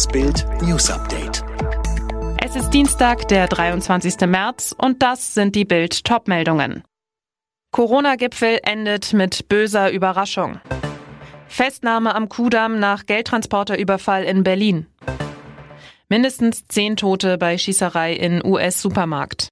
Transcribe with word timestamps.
Das 0.00 0.08
Bild 0.08 0.46
News 0.62 0.90
Update. 0.90 1.44
Es 2.42 2.56
ist 2.56 2.70
Dienstag, 2.70 3.28
der 3.28 3.48
23. 3.48 4.26
März 4.26 4.74
und 4.78 5.02
das 5.02 5.34
sind 5.34 5.54
die 5.54 5.66
Bild 5.66 6.06
Topmeldungen. 6.06 6.84
Corona-Gipfel 7.70 8.60
endet 8.62 9.12
mit 9.12 9.50
böser 9.50 9.92
Überraschung. 9.92 10.58
Festnahme 11.48 12.14
am 12.14 12.30
Kudamm 12.30 12.78
nach 12.78 13.04
Geldtransporterüberfall 13.04 14.24
in 14.24 14.42
Berlin. 14.42 14.86
Mindestens 16.08 16.66
zehn 16.66 16.96
Tote 16.96 17.36
bei 17.36 17.58
Schießerei 17.58 18.14
in 18.14 18.42
US-Supermarkt. 18.42 19.50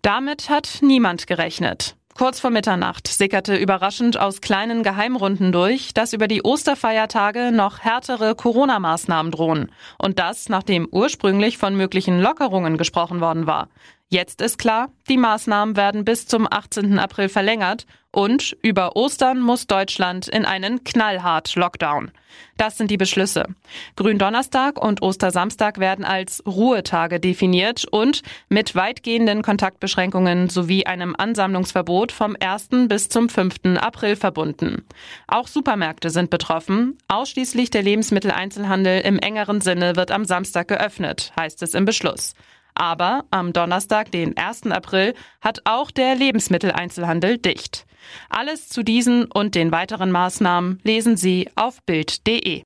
Damit 0.00 0.48
hat 0.48 0.78
niemand 0.80 1.26
gerechnet. 1.26 1.94
Kurz 2.20 2.38
vor 2.38 2.50
Mitternacht 2.50 3.08
sickerte 3.08 3.56
überraschend 3.56 4.20
aus 4.20 4.42
kleinen 4.42 4.82
Geheimrunden 4.82 5.52
durch, 5.52 5.94
dass 5.94 6.12
über 6.12 6.28
die 6.28 6.42
Osterfeiertage 6.42 7.50
noch 7.50 7.78
härtere 7.78 8.34
Corona-Maßnahmen 8.34 9.32
drohen. 9.32 9.72
Und 9.96 10.18
das, 10.18 10.50
nachdem 10.50 10.86
ursprünglich 10.90 11.56
von 11.56 11.74
möglichen 11.74 12.20
Lockerungen 12.20 12.76
gesprochen 12.76 13.22
worden 13.22 13.46
war. 13.46 13.70
Jetzt 14.12 14.42
ist 14.42 14.58
klar, 14.58 14.90
die 15.08 15.16
Maßnahmen 15.16 15.76
werden 15.76 16.04
bis 16.04 16.26
zum 16.26 16.48
18. 16.50 16.98
April 16.98 17.28
verlängert 17.28 17.86
und 18.10 18.56
über 18.60 18.96
Ostern 18.96 19.38
muss 19.40 19.68
Deutschland 19.68 20.26
in 20.26 20.44
einen 20.44 20.82
knallhart 20.82 21.54
Lockdown. 21.54 22.10
Das 22.56 22.76
sind 22.76 22.90
die 22.90 22.96
Beschlüsse. 22.96 23.46
Gründonnerstag 23.94 24.82
und 24.82 25.00
Ostersamstag 25.00 25.78
werden 25.78 26.04
als 26.04 26.42
Ruhetage 26.44 27.20
definiert 27.20 27.84
und 27.84 28.22
mit 28.48 28.74
weitgehenden 28.74 29.42
Kontaktbeschränkungen 29.42 30.48
sowie 30.48 30.86
einem 30.86 31.14
Ansammlungsverbot 31.16 32.10
vom 32.10 32.36
1. 32.40 32.88
bis 32.88 33.10
zum 33.10 33.28
5. 33.28 33.78
April 33.78 34.16
verbunden. 34.16 34.84
Auch 35.28 35.46
Supermärkte 35.46 36.10
sind 36.10 36.30
betroffen. 36.30 36.98
Ausschließlich 37.06 37.70
der 37.70 37.82
Lebensmitteleinzelhandel 37.82 39.02
im 39.02 39.20
engeren 39.20 39.60
Sinne 39.60 39.94
wird 39.94 40.10
am 40.10 40.24
Samstag 40.24 40.66
geöffnet, 40.66 41.32
heißt 41.38 41.62
es 41.62 41.74
im 41.74 41.84
Beschluss. 41.84 42.34
Aber 42.80 43.26
am 43.30 43.52
Donnerstag, 43.52 44.10
den 44.10 44.38
1. 44.38 44.68
April, 44.70 45.12
hat 45.42 45.60
auch 45.64 45.90
der 45.90 46.14
Lebensmitteleinzelhandel 46.14 47.36
dicht. 47.36 47.84
Alles 48.30 48.70
zu 48.70 48.82
diesen 48.82 49.26
und 49.26 49.54
den 49.54 49.70
weiteren 49.70 50.10
Maßnahmen 50.10 50.80
lesen 50.82 51.18
Sie 51.18 51.50
auf 51.56 51.82
Bild.de. 51.84 52.62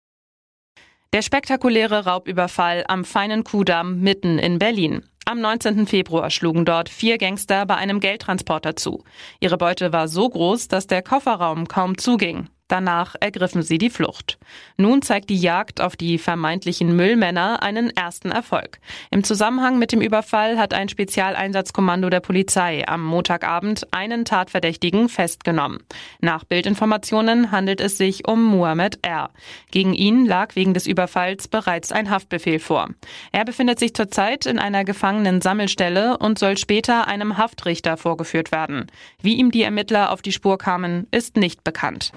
Der 1.12 1.22
spektakuläre 1.22 2.04
Raubüberfall 2.04 2.84
am 2.86 3.04
feinen 3.04 3.42
Kudamm 3.42 4.02
mitten 4.02 4.38
in 4.38 4.60
Berlin. 4.60 5.02
Am 5.24 5.40
19. 5.40 5.88
Februar 5.88 6.30
schlugen 6.30 6.64
dort 6.64 6.88
vier 6.88 7.18
Gangster 7.18 7.66
bei 7.66 7.74
einem 7.74 7.98
Geldtransporter 7.98 8.76
zu. 8.76 9.02
Ihre 9.40 9.58
Beute 9.58 9.92
war 9.92 10.06
so 10.06 10.28
groß, 10.28 10.68
dass 10.68 10.86
der 10.86 11.02
Kofferraum 11.02 11.66
kaum 11.66 11.98
zuging. 11.98 12.50
Danach 12.74 13.14
ergriffen 13.20 13.62
sie 13.62 13.78
die 13.78 13.88
Flucht. 13.88 14.36
Nun 14.76 15.00
zeigt 15.00 15.30
die 15.30 15.38
Jagd 15.38 15.80
auf 15.80 15.94
die 15.94 16.18
vermeintlichen 16.18 16.96
Müllmänner 16.96 17.62
einen 17.62 17.90
ersten 17.90 18.32
Erfolg. 18.32 18.80
Im 19.12 19.22
Zusammenhang 19.22 19.78
mit 19.78 19.92
dem 19.92 20.00
Überfall 20.00 20.58
hat 20.58 20.74
ein 20.74 20.88
Spezialeinsatzkommando 20.88 22.10
der 22.10 22.18
Polizei 22.18 22.82
am 22.88 23.04
Montagabend 23.04 23.86
einen 23.92 24.24
Tatverdächtigen 24.24 25.08
festgenommen. 25.08 25.84
Nach 26.20 26.42
Bildinformationen 26.42 27.52
handelt 27.52 27.80
es 27.80 27.96
sich 27.96 28.26
um 28.26 28.42
Muhammad 28.42 28.98
R. 29.02 29.30
Gegen 29.70 29.94
ihn 29.94 30.26
lag 30.26 30.56
wegen 30.56 30.74
des 30.74 30.88
Überfalls 30.88 31.46
bereits 31.46 31.92
ein 31.92 32.10
Haftbefehl 32.10 32.58
vor. 32.58 32.88
Er 33.30 33.44
befindet 33.44 33.78
sich 33.78 33.94
zurzeit 33.94 34.46
in 34.46 34.58
einer 34.58 34.82
Gefangenen-Sammelstelle 34.82 36.18
und 36.18 36.40
soll 36.40 36.58
später 36.58 37.06
einem 37.06 37.38
Haftrichter 37.38 37.96
vorgeführt 37.96 38.50
werden. 38.50 38.90
Wie 39.22 39.36
ihm 39.36 39.52
die 39.52 39.62
Ermittler 39.62 40.10
auf 40.10 40.22
die 40.22 40.32
Spur 40.32 40.58
kamen, 40.58 41.06
ist 41.12 41.36
nicht 41.36 41.62
bekannt. 41.62 42.10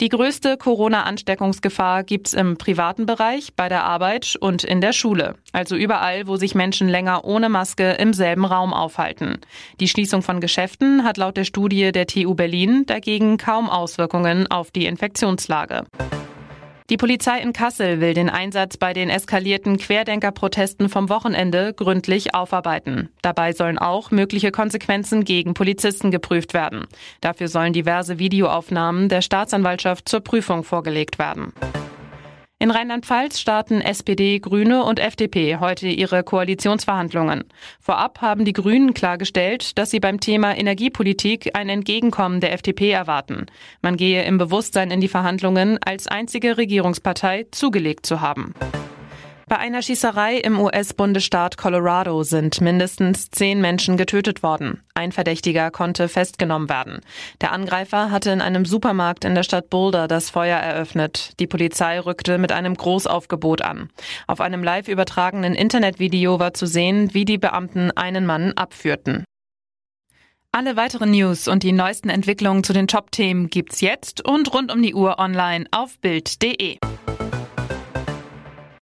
Die 0.00 0.08
größte 0.08 0.56
Corona-Ansteckungsgefahr 0.56 2.02
gibt's 2.02 2.34
im 2.34 2.56
privaten 2.56 3.06
Bereich, 3.06 3.54
bei 3.54 3.68
der 3.68 3.84
Arbeit 3.84 4.36
und 4.40 4.64
in 4.64 4.80
der 4.80 4.92
Schule. 4.92 5.36
Also 5.52 5.76
überall, 5.76 6.26
wo 6.26 6.36
sich 6.36 6.54
Menschen 6.54 6.88
länger 6.88 7.24
ohne 7.24 7.48
Maske 7.48 7.92
im 7.92 8.12
selben 8.12 8.44
Raum 8.44 8.72
aufhalten. 8.72 9.38
Die 9.80 9.88
Schließung 9.88 10.22
von 10.22 10.40
Geschäften 10.40 11.04
hat 11.04 11.16
laut 11.16 11.36
der 11.36 11.44
Studie 11.44 11.92
der 11.92 12.06
TU 12.06 12.34
Berlin 12.34 12.84
dagegen 12.86 13.38
kaum 13.38 13.70
Auswirkungen 13.70 14.50
auf 14.50 14.70
die 14.70 14.86
Infektionslage. 14.86 15.84
Die 16.90 16.98
Polizei 16.98 17.40
in 17.40 17.54
Kassel 17.54 18.02
will 18.02 18.12
den 18.12 18.28
Einsatz 18.28 18.76
bei 18.76 18.92
den 18.92 19.08
eskalierten 19.08 19.78
Querdenkerprotesten 19.78 20.90
vom 20.90 21.08
Wochenende 21.08 21.72
gründlich 21.72 22.34
aufarbeiten. 22.34 23.08
Dabei 23.22 23.54
sollen 23.54 23.78
auch 23.78 24.10
mögliche 24.10 24.50
Konsequenzen 24.50 25.24
gegen 25.24 25.54
Polizisten 25.54 26.10
geprüft 26.10 26.52
werden. 26.52 26.84
Dafür 27.22 27.48
sollen 27.48 27.72
diverse 27.72 28.18
Videoaufnahmen 28.18 29.08
der 29.08 29.22
Staatsanwaltschaft 29.22 30.10
zur 30.10 30.20
Prüfung 30.20 30.62
vorgelegt 30.62 31.18
werden. 31.18 31.54
In 32.64 32.70
Rheinland-Pfalz 32.70 33.40
starten 33.40 33.82
SPD, 33.82 34.38
Grüne 34.38 34.84
und 34.84 34.98
FDP 34.98 35.58
heute 35.58 35.86
ihre 35.88 36.22
Koalitionsverhandlungen. 36.24 37.44
Vorab 37.78 38.22
haben 38.22 38.46
die 38.46 38.54
Grünen 38.54 38.94
klargestellt, 38.94 39.76
dass 39.76 39.90
sie 39.90 40.00
beim 40.00 40.18
Thema 40.18 40.56
Energiepolitik 40.56 41.54
ein 41.54 41.68
Entgegenkommen 41.68 42.40
der 42.40 42.54
FDP 42.54 42.90
erwarten. 42.90 43.44
Man 43.82 43.98
gehe 43.98 44.24
im 44.24 44.38
Bewusstsein 44.38 44.90
in 44.90 45.02
die 45.02 45.08
Verhandlungen, 45.08 45.78
als 45.84 46.06
einzige 46.06 46.56
Regierungspartei 46.56 47.44
zugelegt 47.50 48.06
zu 48.06 48.22
haben. 48.22 48.54
Bei 49.54 49.60
einer 49.60 49.82
Schießerei 49.82 50.38
im 50.38 50.58
US-Bundesstaat 50.58 51.56
Colorado 51.56 52.24
sind 52.24 52.60
mindestens 52.60 53.30
zehn 53.30 53.60
Menschen 53.60 53.96
getötet 53.96 54.42
worden. 54.42 54.82
Ein 54.94 55.12
Verdächtiger 55.12 55.70
konnte 55.70 56.08
festgenommen 56.08 56.68
werden. 56.68 57.02
Der 57.40 57.52
Angreifer 57.52 58.10
hatte 58.10 58.32
in 58.32 58.40
einem 58.40 58.64
Supermarkt 58.64 59.24
in 59.24 59.36
der 59.36 59.44
Stadt 59.44 59.70
Boulder 59.70 60.08
das 60.08 60.28
Feuer 60.28 60.58
eröffnet. 60.58 61.34
Die 61.38 61.46
Polizei 61.46 62.00
rückte 62.00 62.36
mit 62.38 62.50
einem 62.50 62.74
Großaufgebot 62.74 63.62
an. 63.62 63.90
Auf 64.26 64.40
einem 64.40 64.64
live 64.64 64.88
übertragenen 64.88 65.54
Internetvideo 65.54 66.40
war 66.40 66.52
zu 66.52 66.66
sehen, 66.66 67.14
wie 67.14 67.24
die 67.24 67.38
Beamten 67.38 67.92
einen 67.92 68.26
Mann 68.26 68.54
abführten. 68.54 69.22
Alle 70.50 70.74
weiteren 70.74 71.12
News 71.12 71.46
und 71.46 71.62
die 71.62 71.70
neuesten 71.70 72.08
Entwicklungen 72.08 72.64
zu 72.64 72.72
den 72.72 72.88
Top-Themen 72.88 73.50
gibt's 73.50 73.80
jetzt 73.80 74.26
und 74.26 74.52
rund 74.52 74.74
um 74.74 74.82
die 74.82 74.96
Uhr 74.96 75.20
online 75.20 75.66
auf 75.70 76.00
Bild.de. 76.00 76.78